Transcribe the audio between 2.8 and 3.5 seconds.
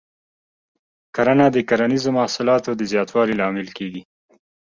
زیاتوالي